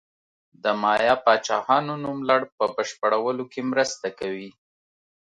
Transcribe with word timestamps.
د 0.63 0.65
مایا 0.81 1.13
پاچاهانو 1.25 1.93
نوملړ 2.05 2.41
په 2.57 2.63
بشپړولو 2.75 3.43
کې 3.51 3.61
مرسته 3.71 4.07
کوي. 4.19 4.49